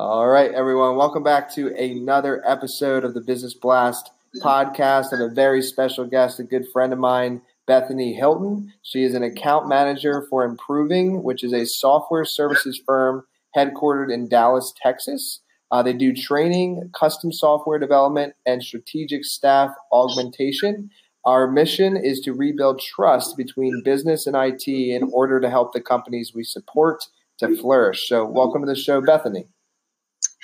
All 0.00 0.28
right, 0.28 0.52
everyone. 0.54 0.94
Welcome 0.94 1.24
back 1.24 1.52
to 1.54 1.74
another 1.74 2.40
episode 2.48 3.02
of 3.02 3.14
the 3.14 3.20
Business 3.20 3.52
Blast 3.52 4.12
podcast. 4.36 5.12
I 5.12 5.16
have 5.16 5.32
a 5.32 5.34
very 5.34 5.60
special 5.60 6.04
guest, 6.06 6.38
a 6.38 6.44
good 6.44 6.68
friend 6.72 6.92
of 6.92 7.00
mine, 7.00 7.42
Bethany 7.66 8.14
Hilton. 8.14 8.72
She 8.82 9.02
is 9.02 9.14
an 9.14 9.24
account 9.24 9.68
manager 9.68 10.24
for 10.30 10.44
Improving, 10.44 11.24
which 11.24 11.42
is 11.42 11.52
a 11.52 11.66
software 11.66 12.24
services 12.24 12.80
firm 12.86 13.24
headquartered 13.56 14.14
in 14.14 14.28
Dallas, 14.28 14.72
Texas. 14.80 15.40
Uh, 15.72 15.82
they 15.82 15.94
do 15.94 16.14
training, 16.14 16.92
custom 16.94 17.32
software 17.32 17.80
development, 17.80 18.34
and 18.46 18.62
strategic 18.62 19.24
staff 19.24 19.72
augmentation. 19.90 20.92
Our 21.24 21.50
mission 21.50 21.96
is 21.96 22.20
to 22.20 22.32
rebuild 22.32 22.80
trust 22.80 23.36
between 23.36 23.82
business 23.82 24.28
and 24.28 24.36
IT 24.36 24.68
in 24.68 25.10
order 25.12 25.40
to 25.40 25.50
help 25.50 25.72
the 25.72 25.80
companies 25.80 26.30
we 26.32 26.44
support 26.44 27.02
to 27.38 27.56
flourish. 27.56 28.08
So, 28.08 28.24
welcome 28.24 28.62
to 28.62 28.68
the 28.68 28.76
show, 28.76 29.00
Bethany. 29.00 29.48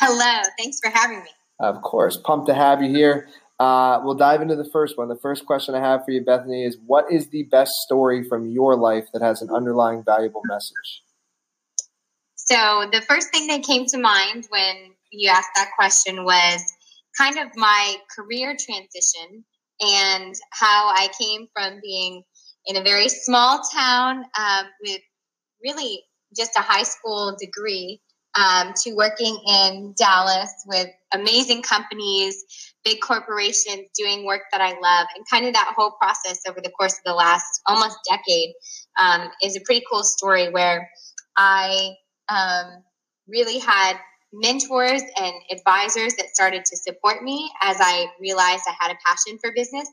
Hello. 0.06 0.42
Thanks 0.58 0.80
for 0.82 0.90
having 0.90 1.20
me. 1.20 1.30
Of 1.60 1.80
course. 1.80 2.18
Pumped 2.18 2.46
to 2.48 2.54
have 2.54 2.82
you 2.82 2.90
here. 2.90 3.26
Uh, 3.58 4.02
we'll 4.04 4.16
dive 4.16 4.42
into 4.42 4.54
the 4.54 4.68
first 4.70 4.98
one. 4.98 5.08
The 5.08 5.16
first 5.16 5.46
question 5.46 5.74
I 5.74 5.80
have 5.80 6.04
for 6.04 6.10
you, 6.10 6.22
Bethany, 6.22 6.64
is 6.64 6.76
what 6.86 7.06
is 7.10 7.30
the 7.30 7.44
best 7.44 7.70
story 7.86 8.22
from 8.22 8.50
your 8.50 8.76
life 8.76 9.06
that 9.14 9.22
has 9.22 9.40
an 9.40 9.48
underlying 9.48 10.04
valuable 10.04 10.42
message? 10.44 11.02
So, 12.34 12.86
the 12.92 13.00
first 13.00 13.30
thing 13.30 13.46
that 13.46 13.62
came 13.62 13.86
to 13.86 13.98
mind 13.98 14.46
when 14.50 14.92
you 15.10 15.30
asked 15.30 15.48
that 15.56 15.70
question 15.74 16.22
was 16.24 16.60
kind 17.16 17.38
of 17.38 17.56
my 17.56 17.96
career 18.14 18.54
transition 18.58 19.42
and 19.80 20.34
how 20.50 20.88
I 20.88 21.08
came 21.18 21.46
from 21.54 21.80
being 21.82 22.24
in 22.66 22.76
a 22.76 22.82
very 22.82 23.08
small 23.08 23.62
town 23.72 24.26
um, 24.38 24.66
with 24.82 25.00
really 25.62 26.02
just 26.36 26.50
a 26.56 26.60
high 26.60 26.82
school 26.82 27.34
degree 27.40 28.02
um, 28.34 28.72
to 28.82 28.94
working 28.94 29.38
in 29.46 29.94
Dallas 29.96 30.50
with 30.66 30.88
amazing 31.12 31.62
companies, 31.62 32.44
big 32.84 33.00
corporations 33.00 33.88
doing 33.96 34.24
work 34.24 34.42
that 34.52 34.60
I 34.60 34.70
love. 34.80 35.06
And 35.14 35.24
kind 35.30 35.46
of 35.46 35.54
that 35.54 35.74
whole 35.76 35.92
process 35.92 36.40
over 36.48 36.60
the 36.60 36.70
course 36.70 36.94
of 36.94 37.04
the 37.04 37.14
last 37.14 37.60
almost 37.66 37.98
decade 38.08 38.54
um, 38.98 39.28
is 39.42 39.56
a 39.56 39.60
pretty 39.60 39.84
cool 39.90 40.02
story 40.02 40.50
where 40.50 40.88
I 41.36 41.94
um, 42.28 42.82
really 43.28 43.58
had 43.58 43.96
mentors 44.32 45.02
and 45.16 45.34
advisors 45.50 46.14
that 46.16 46.28
started 46.34 46.64
to 46.64 46.76
support 46.76 47.22
me 47.22 47.50
as 47.62 47.76
I 47.80 48.06
realized 48.20 48.62
I 48.66 48.74
had 48.80 48.90
a 48.90 48.98
passion 49.06 49.38
for 49.40 49.52
business. 49.54 49.88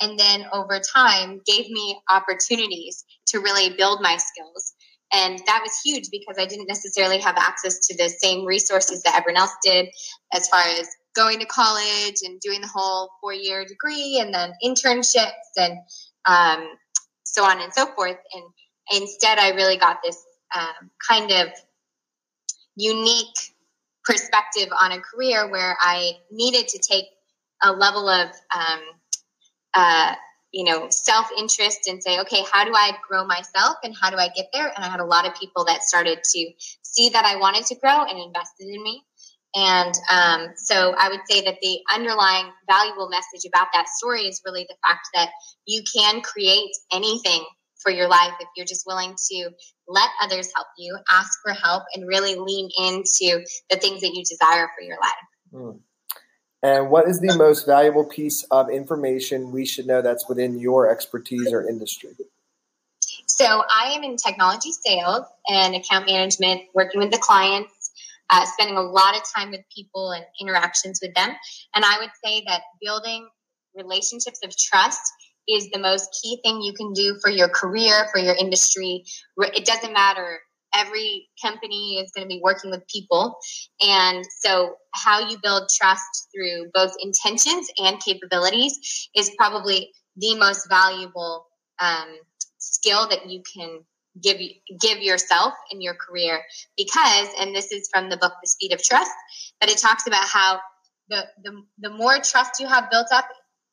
And 0.00 0.18
then 0.18 0.46
over 0.52 0.80
time, 0.80 1.40
gave 1.44 1.68
me 1.68 2.00
opportunities 2.08 3.04
to 3.26 3.40
really 3.40 3.76
build 3.76 4.00
my 4.00 4.16
skills. 4.16 4.74
And 5.12 5.40
that 5.46 5.60
was 5.62 5.72
huge 5.84 6.08
because 6.10 6.36
I 6.38 6.46
didn't 6.46 6.68
necessarily 6.68 7.18
have 7.18 7.36
access 7.36 7.78
to 7.88 7.96
the 7.96 8.08
same 8.08 8.44
resources 8.44 9.02
that 9.02 9.16
everyone 9.16 9.40
else 9.40 9.54
did 9.62 9.88
as 10.32 10.48
far 10.48 10.62
as 10.62 10.88
going 11.16 11.40
to 11.40 11.46
college 11.46 12.20
and 12.24 12.40
doing 12.40 12.60
the 12.60 12.70
whole 12.72 13.10
four 13.20 13.32
year 13.32 13.64
degree 13.64 14.18
and 14.20 14.32
then 14.32 14.52
internships 14.64 15.30
and 15.56 15.78
um, 16.26 16.68
so 17.24 17.44
on 17.44 17.60
and 17.60 17.72
so 17.72 17.86
forth. 17.86 18.18
And 18.32 18.44
instead, 19.02 19.38
I 19.38 19.50
really 19.50 19.76
got 19.76 19.98
this 20.04 20.16
um, 20.56 20.90
kind 21.08 21.30
of 21.32 21.48
unique 22.76 23.36
perspective 24.04 24.68
on 24.80 24.92
a 24.92 25.00
career 25.00 25.50
where 25.50 25.76
I 25.80 26.12
needed 26.30 26.68
to 26.68 26.78
take 26.78 27.06
a 27.62 27.72
level 27.72 28.08
of 28.08 28.28
um, 28.54 28.80
uh, 29.74 30.14
you 30.52 30.64
know 30.64 30.88
self-interest 30.90 31.86
and 31.88 32.02
say 32.02 32.18
okay 32.20 32.42
how 32.52 32.64
do 32.64 32.72
i 32.74 32.92
grow 33.08 33.24
myself 33.24 33.76
and 33.84 33.94
how 34.00 34.10
do 34.10 34.16
i 34.16 34.28
get 34.34 34.46
there? 34.52 34.66
And 34.66 34.84
i 34.84 34.88
had 34.88 35.00
a 35.00 35.04
lot 35.04 35.26
of 35.26 35.34
people 35.34 35.64
that 35.66 35.82
started 35.82 36.18
to 36.22 36.50
see 36.82 37.08
that 37.10 37.24
i 37.24 37.36
wanted 37.36 37.66
to 37.66 37.74
grow 37.76 38.04
and 38.04 38.18
invested 38.18 38.68
in 38.68 38.82
me. 38.82 39.02
And 39.54 39.94
um, 40.10 40.48
so 40.56 40.94
i 40.96 41.08
would 41.08 41.20
say 41.28 41.42
that 41.44 41.58
the 41.60 41.80
underlying 41.92 42.50
valuable 42.68 43.08
message 43.08 43.48
about 43.48 43.68
that 43.74 43.88
story 43.88 44.22
is 44.22 44.42
really 44.44 44.66
the 44.68 44.76
fact 44.86 45.08
that 45.14 45.30
you 45.66 45.82
can 45.94 46.20
create 46.20 46.70
anything 46.92 47.44
for 47.82 47.90
your 47.90 48.08
life 48.08 48.32
if 48.40 48.48
you're 48.56 48.66
just 48.66 48.86
willing 48.86 49.14
to 49.30 49.50
let 49.88 50.08
others 50.22 50.50
help 50.54 50.66
you 50.78 50.96
ask 51.10 51.30
for 51.42 51.52
help 51.52 51.82
and 51.94 52.06
really 52.06 52.36
lean 52.36 52.68
into 52.78 53.44
the 53.70 53.76
things 53.76 54.02
that 54.02 54.12
you 54.14 54.22
desire 54.22 54.68
for 54.76 54.82
your 54.82 54.98
life. 55.00 55.26
Mm. 55.52 55.80
And 56.62 56.90
what 56.90 57.08
is 57.08 57.20
the 57.20 57.36
most 57.36 57.64
valuable 57.66 58.04
piece 58.04 58.44
of 58.50 58.68
information 58.68 59.50
we 59.50 59.64
should 59.64 59.86
know 59.86 60.02
that's 60.02 60.28
within 60.28 60.58
your 60.58 60.90
expertise 60.90 61.52
or 61.52 61.66
industry? 61.66 62.10
So, 63.26 63.62
I 63.74 63.92
am 63.92 64.02
in 64.02 64.16
technology 64.16 64.72
sales 64.72 65.24
and 65.48 65.74
account 65.74 66.06
management, 66.06 66.62
working 66.74 67.00
with 67.00 67.10
the 67.10 67.18
clients, 67.18 67.72
uh, 68.28 68.44
spending 68.44 68.76
a 68.76 68.82
lot 68.82 69.16
of 69.16 69.22
time 69.34 69.50
with 69.50 69.60
people 69.74 70.10
and 70.10 70.24
interactions 70.40 71.00
with 71.02 71.14
them. 71.14 71.30
And 71.74 71.84
I 71.84 71.98
would 72.00 72.10
say 72.22 72.44
that 72.46 72.60
building 72.82 73.26
relationships 73.74 74.40
of 74.44 74.54
trust 74.56 75.00
is 75.48 75.70
the 75.70 75.78
most 75.78 76.20
key 76.22 76.40
thing 76.44 76.60
you 76.60 76.74
can 76.74 76.92
do 76.92 77.18
for 77.22 77.30
your 77.30 77.48
career, 77.48 78.08
for 78.12 78.20
your 78.20 78.34
industry. 78.34 79.04
It 79.38 79.64
doesn't 79.64 79.92
matter 79.92 80.40
every 80.74 81.28
company 81.42 81.98
is 81.98 82.10
going 82.14 82.26
to 82.26 82.28
be 82.28 82.40
working 82.42 82.70
with 82.70 82.86
people. 82.88 83.36
And 83.80 84.24
so, 84.40 84.74
how 84.94 85.28
you 85.28 85.38
build 85.42 85.68
trust 85.74 86.28
through 86.34 86.70
both 86.74 86.92
intentions 87.00 87.68
and 87.78 88.00
capabilities 88.00 89.08
is 89.14 89.30
probably 89.38 89.90
the 90.16 90.36
most 90.36 90.68
valuable 90.68 91.46
um, 91.80 92.08
skill 92.58 93.08
that 93.08 93.28
you 93.28 93.42
can 93.54 93.80
give 94.22 94.38
give 94.80 94.98
yourself 94.98 95.54
in 95.70 95.80
your 95.80 95.94
career 95.94 96.42
because 96.76 97.28
and 97.38 97.54
this 97.54 97.70
is 97.70 97.88
from 97.92 98.10
the 98.10 98.16
book 98.16 98.32
the 98.42 98.48
speed 98.48 98.72
of 98.72 98.82
trust 98.82 99.10
but 99.60 99.70
it 99.70 99.78
talks 99.78 100.06
about 100.06 100.24
how 100.24 100.58
the, 101.08 101.24
the 101.44 101.62
the 101.78 101.90
more 101.90 102.18
trust 102.18 102.58
you 102.58 102.66
have 102.66 102.90
built 102.90 103.06
up 103.12 103.26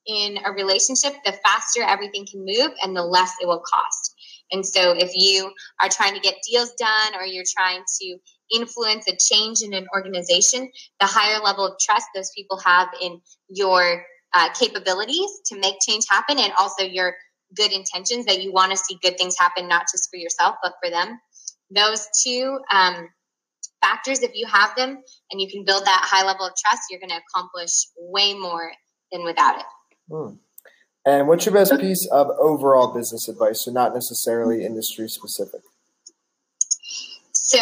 in 0.06 0.38
a 0.46 0.52
relationship 0.52 1.14
the 1.26 1.34
faster 1.44 1.82
everything 1.82 2.26
can 2.30 2.46
move 2.46 2.72
and 2.84 2.96
the 2.96 3.04
less 3.04 3.34
it 3.42 3.48
will 3.48 3.64
cost 3.66 4.16
and 4.52 4.66
so 4.66 4.94
if 4.98 5.12
you 5.14 5.52
are 5.82 5.90
trying 5.90 6.14
to 6.14 6.20
get 6.20 6.36
deals 6.48 6.72
done 6.80 7.16
or 7.20 7.26
you're 7.26 7.44
trying 7.58 7.84
to 8.02 8.18
influence 8.54 9.08
a 9.08 9.16
change 9.18 9.62
in 9.62 9.74
an 9.74 9.88
organization, 9.94 10.70
the 11.00 11.06
higher 11.06 11.42
level 11.44 11.66
of 11.66 11.74
trust 11.80 12.08
those 12.16 12.32
people 12.36 12.58
have 12.60 12.88
in 13.02 13.20
your 13.50 14.04
uh, 14.34 14.50
capabilities 14.54 15.30
to 15.46 15.60
make 15.60 15.76
change 15.86 16.06
happen 16.10 16.38
and 16.40 16.54
also 16.58 16.84
your 16.84 17.14
good 17.56 17.72
intentions 17.72 18.26
that 18.26 18.42
you 18.42 18.52
want 18.52 18.72
to 18.72 18.78
see 18.78 18.98
good 19.02 19.18
things 19.18 19.36
happen, 19.38 19.68
not 19.68 19.86
just 19.92 20.10
for 20.10 20.18
yourself, 20.18 20.56
but 20.62 20.74
for 20.84 20.90
them. 20.90 21.20
Those 21.70 22.08
two 22.24 22.60
um, 22.72 23.10
factors, 23.82 24.22
if 24.22 24.32
you 24.34 24.46
have 24.48 24.76
them 24.76 25.02
and 25.32 25.42
you 25.42 25.50
can 25.50 25.64
build 25.64 25.86
that 25.86 26.06
high 26.06 26.26
level 26.26 26.46
of 26.46 26.54
trust, 26.58 26.84
you're 26.90 27.00
going 27.00 27.10
to 27.10 27.22
accomplish 27.30 27.88
way 27.98 28.34
more 28.34 28.72
than 29.12 29.24
without 29.24 29.60
it. 29.60 29.66
Hmm. 30.10 30.36
And 31.08 31.26
what's 31.30 31.46
your 31.46 31.56
best 31.56 31.72
piece 31.80 32.06
of 32.12 32.28
overall 32.38 32.94
business 32.94 33.30
advice, 33.30 33.64
so 33.64 33.72
not 33.72 33.94
necessarily 33.94 34.66
industry 34.66 35.08
specific? 35.08 35.62
So 37.32 37.60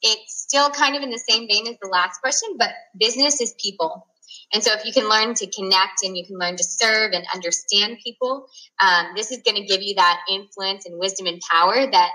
it's 0.00 0.46
still 0.48 0.70
kind 0.70 0.96
of 0.96 1.02
in 1.02 1.10
the 1.10 1.22
same 1.28 1.46
vein 1.46 1.66
as 1.66 1.76
the 1.82 1.88
last 1.88 2.22
question, 2.22 2.56
but 2.58 2.70
business 2.98 3.42
is 3.42 3.54
people. 3.62 4.06
And 4.54 4.64
so, 4.64 4.72
if 4.72 4.86
you 4.86 4.94
can 4.94 5.10
learn 5.10 5.34
to 5.34 5.46
connect 5.50 6.02
and 6.04 6.16
you 6.16 6.24
can 6.24 6.38
learn 6.38 6.56
to 6.56 6.64
serve 6.64 7.12
and 7.12 7.26
understand 7.34 7.98
people, 8.02 8.46
um, 8.80 9.08
this 9.14 9.30
is 9.30 9.42
going 9.44 9.56
to 9.56 9.66
give 9.66 9.82
you 9.82 9.96
that 9.96 10.20
influence 10.30 10.86
and 10.86 10.98
wisdom 10.98 11.26
and 11.26 11.42
power 11.50 11.86
that 11.90 12.10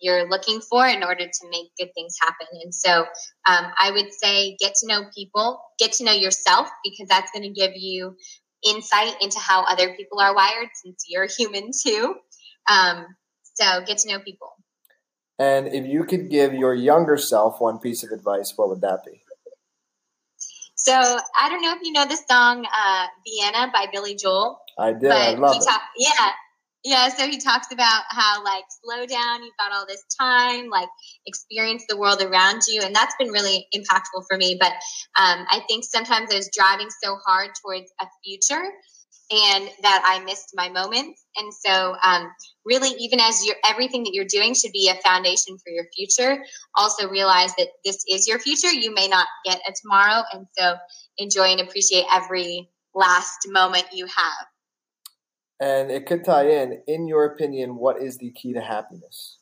you're 0.00 0.28
looking 0.28 0.60
for 0.60 0.86
in 0.86 1.02
order 1.02 1.24
to 1.24 1.48
make 1.50 1.70
good 1.78 1.88
things 1.94 2.14
happen. 2.20 2.46
And 2.62 2.74
so, 2.74 3.06
um, 3.46 3.72
I 3.80 3.90
would 3.90 4.12
say 4.12 4.54
get 4.60 4.74
to 4.74 4.86
know 4.86 5.04
people, 5.16 5.62
get 5.78 5.92
to 5.94 6.04
know 6.04 6.12
yourself, 6.12 6.68
because 6.84 7.08
that's 7.08 7.30
going 7.32 7.44
to 7.44 7.58
give 7.58 7.72
you 7.74 8.16
insight 8.64 9.14
into 9.20 9.38
how 9.38 9.64
other 9.64 9.94
people 9.94 10.20
are 10.20 10.34
wired 10.34 10.68
since 10.82 11.04
you're 11.08 11.26
human 11.26 11.70
too. 11.72 12.14
Um, 12.68 13.06
so 13.54 13.82
get 13.86 13.98
to 13.98 14.12
know 14.12 14.18
people. 14.20 14.50
And 15.38 15.68
if 15.68 15.86
you 15.86 16.04
could 16.04 16.30
give 16.30 16.54
your 16.54 16.74
younger 16.74 17.16
self 17.16 17.60
one 17.60 17.78
piece 17.78 18.04
of 18.04 18.10
advice, 18.10 18.52
what 18.56 18.68
would 18.68 18.80
that 18.82 19.00
be? 19.04 19.22
So 20.76 20.92
I 20.92 21.48
don't 21.48 21.62
know 21.62 21.72
if 21.72 21.78
you 21.82 21.92
know 21.92 22.06
the 22.06 22.18
song 22.28 22.66
uh, 22.66 23.06
"Vienna" 23.26 23.70
by 23.72 23.86
Billy 23.90 24.14
Joel. 24.14 24.60
I 24.78 24.92
did. 24.92 25.10
I 25.10 25.34
love 25.34 25.56
it. 25.56 25.64
Talk, 25.64 25.80
yeah, 25.96 26.30
Yeah, 26.84 27.08
so 27.08 27.26
he 27.26 27.38
talks 27.38 27.72
about 27.72 28.02
how 28.10 28.44
like 28.44 28.64
slow 28.84 29.06
down, 29.06 29.42
you've 29.42 29.56
got 29.58 29.72
all 29.72 29.86
this 29.88 30.04
time, 30.20 30.68
like 30.68 30.88
experience 31.26 31.84
the 31.88 31.96
world 31.96 32.20
around 32.20 32.60
you, 32.68 32.82
and 32.82 32.94
that's 32.94 33.14
been 33.18 33.30
really 33.30 33.66
impactful 33.74 34.24
for 34.28 34.36
me. 34.36 34.58
But 34.60 34.72
um, 35.18 35.46
I 35.50 35.62
think 35.66 35.84
sometimes 35.84 36.30
I 36.30 36.36
was 36.36 36.50
driving 36.54 36.88
so 37.02 37.16
hard 37.26 37.50
towards 37.64 37.90
a 38.02 38.06
future, 38.22 38.62
and 39.30 39.70
that 39.80 40.02
I 40.04 40.22
missed 40.24 40.50
my 40.54 40.68
moments. 40.68 41.24
And 41.36 41.54
so, 41.54 41.96
um, 42.04 42.30
really, 42.66 42.90
even 42.98 43.18
as 43.18 43.46
you're 43.46 43.56
everything 43.66 44.02
that 44.04 44.12
you're 44.12 44.26
doing 44.28 44.52
should 44.52 44.72
be 44.72 44.90
a 44.90 45.00
foundation 45.08 45.56
for 45.56 45.70
your 45.70 45.86
future. 45.96 46.44
Also, 46.76 47.08
realize 47.08 47.54
that 47.56 47.68
this 47.86 48.04
is 48.10 48.28
your 48.28 48.38
future. 48.38 48.70
You 48.70 48.92
may 48.92 49.08
not 49.08 49.26
get 49.46 49.58
a 49.66 49.72
tomorrow, 49.82 50.22
and 50.34 50.46
so 50.58 50.74
enjoy 51.16 51.44
and 51.44 51.62
appreciate 51.62 52.04
every 52.14 52.68
last 52.94 53.38
moment 53.48 53.86
you 53.94 54.04
have. 54.04 54.46
And 55.64 55.90
it 55.90 56.04
could 56.04 56.24
tie 56.26 56.46
in. 56.46 56.82
In 56.86 57.08
your 57.08 57.24
opinion, 57.24 57.76
what 57.76 57.96
is 58.02 58.18
the 58.18 58.30
key 58.32 58.52
to 58.52 58.60
happiness? 58.60 59.38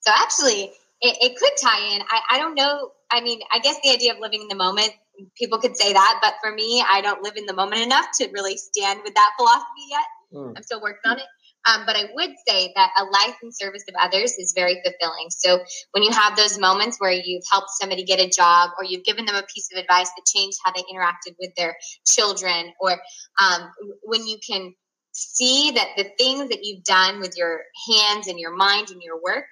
So 0.00 0.12
actually, 0.14 0.64
it, 1.00 1.16
it 1.22 1.36
could 1.38 1.52
tie 1.58 1.94
in. 1.94 2.02
I, 2.02 2.20
I 2.32 2.38
don't 2.38 2.54
know. 2.54 2.90
I 3.10 3.22
mean, 3.22 3.40
I 3.50 3.60
guess 3.60 3.76
the 3.82 3.90
idea 3.90 4.12
of 4.12 4.20
living 4.20 4.42
in 4.42 4.48
the 4.48 4.62
moment, 4.66 4.90
people 5.38 5.58
could 5.58 5.74
say 5.74 5.94
that, 5.94 6.18
but 6.20 6.34
for 6.42 6.54
me, 6.54 6.84
I 6.86 7.00
don't 7.00 7.22
live 7.22 7.36
in 7.36 7.46
the 7.46 7.54
moment 7.54 7.80
enough 7.80 8.08
to 8.20 8.28
really 8.34 8.58
stand 8.58 9.00
with 9.02 9.14
that 9.14 9.30
philosophy 9.38 9.86
yet. 9.90 10.06
Mm. 10.34 10.52
I'm 10.56 10.62
still 10.62 10.82
working 10.82 11.00
on 11.06 11.16
it. 11.16 11.24
Um, 11.68 11.84
but 11.86 11.96
I 11.96 12.04
would 12.14 12.30
say 12.48 12.72
that 12.74 12.90
a 12.98 13.04
life 13.04 13.36
in 13.42 13.52
service 13.52 13.84
of 13.88 13.94
others 14.00 14.32
is 14.38 14.54
very 14.56 14.80
fulfilling. 14.84 15.28
So 15.30 15.60
when 15.92 16.02
you 16.02 16.10
have 16.10 16.36
those 16.36 16.58
moments 16.58 16.98
where 16.98 17.12
you've 17.12 17.44
helped 17.50 17.68
somebody 17.78 18.04
get 18.04 18.18
a 18.18 18.30
job 18.30 18.70
or 18.78 18.84
you've 18.84 19.04
given 19.04 19.26
them 19.26 19.34
a 19.34 19.44
piece 19.54 19.68
of 19.72 19.78
advice 19.78 20.08
that 20.08 20.24
changed 20.26 20.58
how 20.64 20.72
they 20.72 20.82
interacted 20.92 21.36
with 21.38 21.50
their 21.56 21.76
children, 22.06 22.72
or 22.80 22.92
um, 23.42 23.70
when 24.02 24.26
you 24.26 24.38
can 24.48 24.74
see 25.12 25.72
that 25.72 25.88
the 25.96 26.10
things 26.18 26.48
that 26.48 26.64
you've 26.64 26.84
done 26.84 27.20
with 27.20 27.36
your 27.36 27.60
hands 27.88 28.26
and 28.26 28.38
your 28.38 28.54
mind 28.54 28.90
and 28.90 29.02
your 29.02 29.20
work 29.22 29.44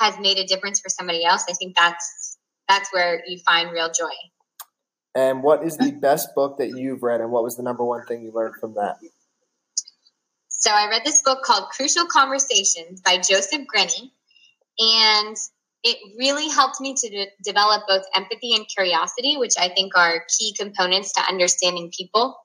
has 0.00 0.18
made 0.18 0.38
a 0.38 0.44
difference 0.44 0.80
for 0.80 0.88
somebody 0.88 1.24
else, 1.24 1.44
I 1.48 1.54
think 1.54 1.76
that's 1.76 2.38
that's 2.68 2.92
where 2.92 3.22
you 3.26 3.38
find 3.46 3.70
real 3.70 3.90
joy. 3.90 4.14
And 5.14 5.42
what 5.42 5.64
is 5.64 5.78
the 5.78 5.92
best 5.92 6.34
book 6.34 6.58
that 6.58 6.76
you've 6.76 7.02
read, 7.02 7.20
and 7.20 7.30
what 7.30 7.42
was 7.42 7.56
the 7.56 7.62
number 7.62 7.84
one 7.84 8.04
thing 8.04 8.22
you 8.22 8.32
learned 8.32 8.56
from 8.60 8.74
that? 8.74 8.96
So 10.48 10.70
I 10.70 10.88
read 10.88 11.02
this 11.04 11.22
book 11.22 11.42
called 11.42 11.70
Crucial 11.70 12.06
Conversations 12.06 13.00
by 13.00 13.16
Joseph 13.16 13.62
Grenny, 13.72 14.10
and 14.78 15.36
it 15.82 15.98
really 16.18 16.48
helped 16.48 16.80
me 16.80 16.94
to 16.94 17.08
de- 17.08 17.30
develop 17.44 17.82
both 17.88 18.02
empathy 18.14 18.54
and 18.54 18.66
curiosity, 18.68 19.36
which 19.36 19.54
I 19.58 19.68
think 19.68 19.96
are 19.96 20.24
key 20.36 20.54
components 20.58 21.12
to 21.12 21.20
understanding 21.20 21.90
people. 21.96 22.36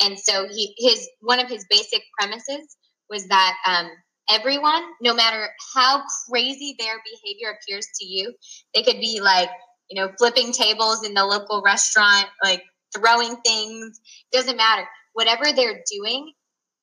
And 0.00 0.18
so 0.18 0.48
he 0.48 0.74
his 0.78 1.08
one 1.20 1.40
of 1.40 1.48
his 1.48 1.66
basic 1.70 2.02
premises 2.18 2.76
was 3.08 3.26
that 3.28 3.54
um, 3.66 3.90
everyone, 4.30 4.82
no 5.00 5.14
matter 5.14 5.48
how 5.74 6.02
crazy 6.28 6.76
their 6.78 6.96
behavior 7.04 7.56
appears 7.56 7.86
to 8.00 8.06
you, 8.06 8.34
they 8.74 8.82
could 8.82 9.00
be 9.00 9.20
like 9.20 9.50
you 9.88 10.00
know 10.00 10.10
flipping 10.18 10.52
tables 10.52 11.06
in 11.06 11.14
the 11.14 11.24
local 11.24 11.62
restaurant, 11.64 12.26
like 12.42 12.62
throwing 12.96 13.36
things. 13.36 14.00
Doesn't 14.32 14.56
matter. 14.56 14.86
Whatever 15.12 15.52
they're 15.52 15.82
doing, 15.92 16.32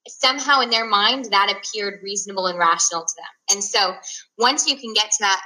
somehow 0.07 0.61
in 0.61 0.69
their 0.69 0.85
mind 0.85 1.25
that 1.25 1.53
appeared 1.53 2.01
reasonable 2.03 2.47
and 2.47 2.59
rational 2.59 3.01
to 3.01 3.13
them. 3.17 3.55
And 3.55 3.63
so 3.63 3.93
once 4.37 4.67
you 4.67 4.77
can 4.77 4.93
get 4.93 5.11
to 5.11 5.17
that 5.21 5.41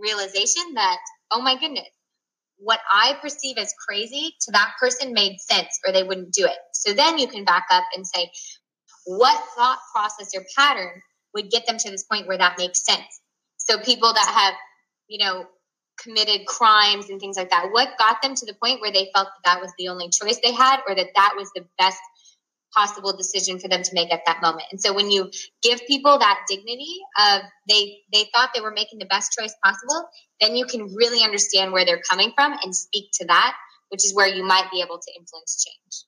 realization 0.00 0.74
that, 0.74 0.98
oh 1.30 1.40
my 1.40 1.58
goodness, 1.58 1.88
what 2.58 2.80
I 2.90 3.16
perceive 3.20 3.58
as 3.58 3.74
crazy 3.88 4.34
to 4.42 4.52
that 4.52 4.72
person 4.80 5.12
made 5.12 5.40
sense 5.40 5.78
or 5.86 5.92
they 5.92 6.04
wouldn't 6.04 6.32
do 6.32 6.44
it. 6.44 6.58
So 6.72 6.92
then 6.92 7.18
you 7.18 7.26
can 7.26 7.44
back 7.44 7.66
up 7.70 7.84
and 7.94 8.06
say, 8.06 8.30
what 9.04 9.42
thought 9.56 9.78
process 9.92 10.30
or 10.36 10.44
pattern 10.56 11.02
would 11.34 11.50
get 11.50 11.66
them 11.66 11.78
to 11.78 11.90
this 11.90 12.04
point 12.04 12.28
where 12.28 12.38
that 12.38 12.58
makes 12.58 12.84
sense? 12.84 13.20
So 13.56 13.78
people 13.78 14.12
that 14.12 14.32
have, 14.34 14.54
you 15.08 15.24
know, 15.24 15.46
committed 16.02 16.46
crimes 16.46 17.10
and 17.10 17.20
things 17.20 17.36
like 17.36 17.50
that, 17.50 17.68
what 17.70 17.98
got 17.98 18.22
them 18.22 18.34
to 18.34 18.46
the 18.46 18.54
point 18.62 18.80
where 18.80 18.92
they 18.92 19.10
felt 19.14 19.28
that 19.28 19.44
that 19.44 19.60
was 19.60 19.72
the 19.78 19.88
only 19.88 20.08
choice 20.10 20.38
they 20.42 20.52
had 20.52 20.80
or 20.88 20.94
that 20.94 21.08
that 21.16 21.34
was 21.36 21.50
the 21.54 21.64
best 21.78 21.98
possible 22.74 23.16
decision 23.16 23.58
for 23.58 23.68
them 23.68 23.82
to 23.82 23.94
make 23.94 24.12
at 24.12 24.22
that 24.26 24.40
moment. 24.42 24.64
And 24.70 24.80
so 24.80 24.92
when 24.92 25.10
you 25.10 25.30
give 25.62 25.80
people 25.86 26.18
that 26.18 26.40
dignity 26.48 26.98
of 27.18 27.42
they 27.68 27.98
they 28.12 28.28
thought 28.32 28.50
they 28.54 28.60
were 28.60 28.72
making 28.72 28.98
the 28.98 29.06
best 29.06 29.36
choice 29.38 29.54
possible, 29.62 30.08
then 30.40 30.56
you 30.56 30.66
can 30.66 30.94
really 30.94 31.22
understand 31.22 31.72
where 31.72 31.84
they're 31.84 32.02
coming 32.08 32.32
from 32.34 32.56
and 32.62 32.74
speak 32.74 33.10
to 33.14 33.26
that, 33.26 33.54
which 33.90 34.04
is 34.04 34.14
where 34.14 34.28
you 34.28 34.44
might 34.44 34.70
be 34.72 34.80
able 34.80 34.98
to 34.98 35.12
influence 35.18 35.64
change. 35.64 36.04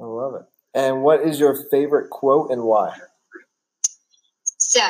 I 0.00 0.04
love 0.04 0.34
it. 0.34 0.42
And 0.74 1.02
what 1.02 1.20
is 1.20 1.38
your 1.38 1.68
favorite 1.70 2.10
quote 2.10 2.50
and 2.50 2.62
why? 2.62 2.96
So 4.58 4.80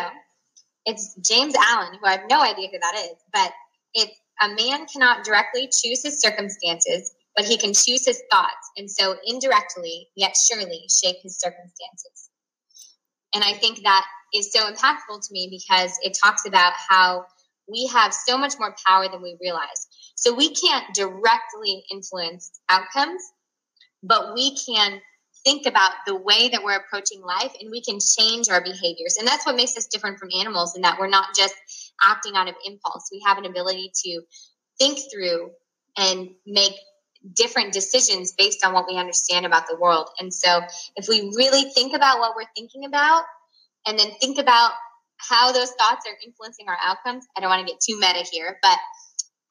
it's 0.87 1.15
James 1.17 1.55
Allen, 1.55 1.99
who 2.01 2.07
I 2.07 2.13
have 2.13 2.29
no 2.31 2.41
idea 2.41 2.69
who 2.73 2.79
that 2.79 2.95
is, 2.97 3.17
but 3.33 3.53
it's 3.95 4.17
a 4.41 4.49
man 4.49 4.87
cannot 4.87 5.25
directly 5.25 5.69
choose 5.69 6.03
his 6.03 6.21
circumstances, 6.21 7.13
but 7.37 7.47
he 7.47 7.57
can 7.57 7.73
choose 7.73 8.07
his 8.07 8.23
thoughts 8.31 8.71
and 8.77 8.91
so 8.91 9.17
indirectly 9.27 10.09
yet 10.17 10.37
surely 10.37 10.87
shape 10.89 11.17
his 11.23 11.39
circumstances. 11.39 12.31
And 13.35 13.45
i 13.45 13.53
think 13.53 13.83
that 13.83 14.07
is 14.35 14.53
so 14.53 14.61
impactful 14.61 15.21
to 15.21 15.33
me 15.33 15.49
because 15.51 15.99
it 16.03 16.17
talks 16.23 16.47
about 16.47 16.73
how 16.89 17.25
we 17.71 17.89
have 17.93 18.13
so 18.13 18.37
much 18.37 18.55
more 18.59 18.75
power 18.87 19.09
than 19.09 19.23
we 19.23 19.37
realize. 19.41 19.87
So 20.17 20.35
we 20.35 20.55
can't 20.55 20.95
directly 20.95 21.85
influence 21.93 22.61
outcomes 22.69 23.23
but 24.03 24.35
we 24.35 24.57
can 24.57 25.01
think 25.45 25.67
about 25.67 25.93
the 26.07 26.17
way 26.17 26.49
that 26.49 26.63
we're 26.63 26.77
approaching 26.77 27.21
life 27.23 27.53
and 27.61 27.71
we 27.71 27.83
can 27.83 27.99
change 28.17 28.49
our 28.49 28.63
behaviors. 28.63 29.17
And 29.19 29.27
that's 29.27 29.47
what 29.47 29.57
makes 29.57 29.77
us 29.77 29.87
different 29.87 30.19
from 30.19 30.29
animals 30.39 30.77
in 30.77 30.83
that 30.83 30.99
we're 30.99 31.09
not 31.09 31.35
just 31.37 31.55
acting 32.03 32.35
out 32.37 32.49
of 32.49 32.55
impulse. 32.65 33.09
We 33.13 33.23
have 33.27 33.39
an 33.39 33.45
ability 33.45 33.93
to 34.05 34.23
think 34.79 34.99
through 35.13 35.51
and 35.97 36.31
make 36.47 36.73
different 37.35 37.73
decisions 37.73 38.33
based 38.33 38.65
on 38.65 38.73
what 38.73 38.87
we 38.89 38.99
understand 38.99 39.47
about 39.47 39.67
the 39.69 39.77
world. 39.77 40.09
And 40.19 40.33
so 40.33 40.61
if 40.97 41.09
we 41.09 41.33
really 41.37 41.71
think 41.71 41.95
about 41.95 42.19
what 42.19 42.35
we're 42.37 42.51
thinking 42.57 42.85
about 42.85 43.25
and 43.87 43.99
then 43.99 44.11
think 44.21 44.39
about 44.39 44.73
how 45.19 45.53
those 45.53 45.71
thoughts 45.71 46.07
are 46.07 46.17
influencing 46.27 46.69
our 46.69 46.79
outcomes, 46.83 47.27
I 47.37 47.41
don't 47.41 47.51
want 47.51 47.67
to 47.67 47.73
get 47.73 47.81
too 47.81 47.99
meta 47.99 48.29
here, 48.31 48.59
but 48.61 48.79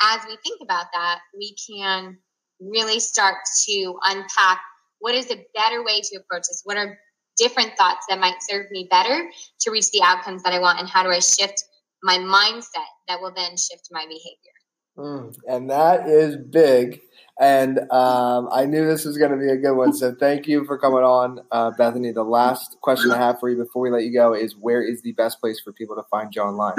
as 0.01 0.21
we 0.27 0.37
think 0.43 0.59
about 0.61 0.87
that, 0.93 1.19
we 1.37 1.55
can 1.69 2.17
really 2.59 2.99
start 2.99 3.37
to 3.67 3.95
unpack 4.03 4.59
what 4.99 5.15
is 5.15 5.31
a 5.31 5.45
better 5.53 5.83
way 5.83 6.01
to 6.01 6.17
approach 6.17 6.43
this? 6.47 6.61
What 6.63 6.77
are 6.77 6.97
different 7.37 7.75
thoughts 7.77 8.05
that 8.09 8.19
might 8.19 8.41
serve 8.41 8.67
me 8.71 8.87
better 8.89 9.29
to 9.61 9.71
reach 9.71 9.89
the 9.91 10.01
outcomes 10.03 10.43
that 10.43 10.53
I 10.53 10.59
want? 10.59 10.79
And 10.79 10.87
how 10.87 11.03
do 11.03 11.09
I 11.09 11.19
shift 11.19 11.63
my 12.03 12.17
mindset 12.17 12.87
that 13.07 13.19
will 13.19 13.33
then 13.35 13.57
shift 13.57 13.89
my 13.91 14.05
behavior? 14.05 14.51
Mm, 14.97 15.35
and 15.47 15.69
that 15.69 16.07
is 16.07 16.37
big. 16.37 17.01
And 17.41 17.79
um, 17.91 18.49
I 18.51 18.65
knew 18.65 18.85
this 18.85 19.03
was 19.03 19.17
going 19.17 19.31
to 19.31 19.37
be 19.37 19.49
a 19.49 19.57
good 19.57 19.73
one. 19.73 19.93
So 19.93 20.13
thank 20.13 20.47
you 20.47 20.63
for 20.63 20.77
coming 20.77 20.99
on, 20.99 21.39
uh, 21.51 21.71
Bethany. 21.71 22.11
The 22.11 22.23
last 22.23 22.77
question 22.81 23.09
I 23.09 23.17
have 23.17 23.39
for 23.39 23.49
you 23.49 23.57
before 23.57 23.81
we 23.81 23.89
let 23.89 24.03
you 24.03 24.13
go 24.13 24.35
is 24.35 24.55
where 24.55 24.83
is 24.83 25.01
the 25.01 25.13
best 25.13 25.41
place 25.41 25.59
for 25.59 25.73
people 25.73 25.95
to 25.95 26.03
find 26.11 26.33
you 26.35 26.43
online? 26.43 26.75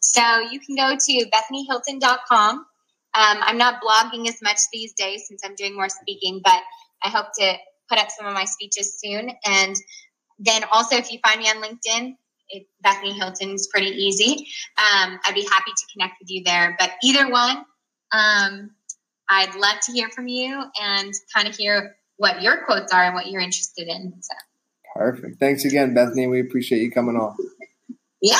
So 0.00 0.40
you 0.50 0.60
can 0.60 0.76
go 0.76 0.94
to 0.94 1.26
bethanyhilton.com. 1.30 2.58
Um, 2.58 2.64
I'm 3.14 3.56
not 3.56 3.80
blogging 3.82 4.28
as 4.28 4.42
much 4.42 4.58
these 4.72 4.92
days 4.92 5.24
since 5.26 5.40
I'm 5.42 5.54
doing 5.54 5.74
more 5.74 5.88
speaking, 5.88 6.42
but 6.44 6.60
I 7.02 7.08
hope 7.08 7.28
to 7.38 7.54
put 7.88 7.98
up 7.98 8.10
some 8.10 8.26
of 8.26 8.34
my 8.34 8.44
speeches 8.44 9.00
soon. 9.00 9.30
And 9.46 9.74
then 10.38 10.64
also, 10.70 10.96
if 10.96 11.10
you 11.10 11.18
find 11.26 11.40
me 11.40 11.48
on 11.48 11.62
LinkedIn, 11.62 12.14
it, 12.50 12.66
Bethany 12.82 13.14
Hilton 13.14 13.50
is 13.50 13.68
pretty 13.72 13.90
easy. 13.90 14.46
Um, 14.76 15.18
I'd 15.24 15.34
be 15.34 15.48
happy 15.50 15.70
to 15.74 15.86
connect 15.92 16.16
with 16.20 16.30
you 16.30 16.44
there. 16.44 16.76
But 16.78 16.92
either 17.02 17.30
one, 17.30 17.64
um, 18.12 18.70
I'd 19.28 19.54
love 19.54 19.80
to 19.86 19.92
hear 19.92 20.08
from 20.10 20.28
you 20.28 20.62
and 20.80 21.12
kind 21.34 21.48
of 21.48 21.56
hear 21.56 21.96
what 22.16 22.42
your 22.42 22.64
quotes 22.64 22.92
are 22.92 23.04
and 23.04 23.14
what 23.14 23.26
you're 23.26 23.40
interested 23.40 23.88
in. 23.88 24.14
So. 24.20 24.34
Perfect. 24.94 25.38
Thanks 25.38 25.64
again, 25.64 25.94
Bethany. 25.94 26.26
We 26.26 26.40
appreciate 26.40 26.80
you 26.80 26.90
coming 26.90 27.16
on. 27.16 27.36
Yeah. 28.22 28.38